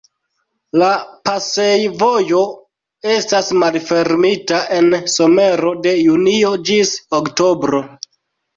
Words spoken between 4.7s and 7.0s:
en somero de junio ĝis